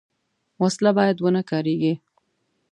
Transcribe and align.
وسله 0.61 0.91
باید 0.97 1.17
ونهکارېږي 1.23 1.93